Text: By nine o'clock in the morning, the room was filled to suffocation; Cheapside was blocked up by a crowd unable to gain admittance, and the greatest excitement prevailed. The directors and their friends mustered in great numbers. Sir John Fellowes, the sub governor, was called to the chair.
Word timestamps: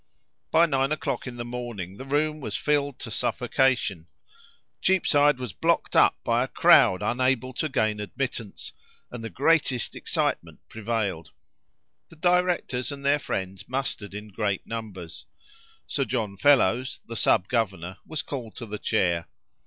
By 0.49 0.65
nine 0.65 0.91
o'clock 0.91 1.27
in 1.27 1.35
the 1.37 1.45
morning, 1.45 1.97
the 1.97 2.05
room 2.05 2.39
was 2.39 2.55
filled 2.57 2.97
to 3.01 3.11
suffocation; 3.11 4.07
Cheapside 4.81 5.37
was 5.37 5.53
blocked 5.53 5.95
up 5.95 6.17
by 6.23 6.43
a 6.43 6.47
crowd 6.47 7.03
unable 7.03 7.53
to 7.53 7.69
gain 7.69 7.99
admittance, 7.99 8.71
and 9.11 9.23
the 9.23 9.29
greatest 9.29 9.95
excitement 9.95 10.59
prevailed. 10.69 11.29
The 12.09 12.15
directors 12.15 12.91
and 12.91 13.05
their 13.05 13.19
friends 13.19 13.69
mustered 13.69 14.15
in 14.15 14.29
great 14.29 14.65
numbers. 14.65 15.27
Sir 15.85 16.03
John 16.05 16.35
Fellowes, 16.35 17.01
the 17.05 17.15
sub 17.15 17.47
governor, 17.47 17.97
was 18.03 18.23
called 18.23 18.55
to 18.55 18.65
the 18.65 18.79
chair. 18.79 19.27